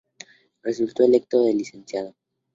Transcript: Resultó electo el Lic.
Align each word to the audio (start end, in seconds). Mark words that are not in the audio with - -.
Resultó 0.63 1.03
electo 1.03 1.47
el 1.47 1.59
Lic. 1.59 2.15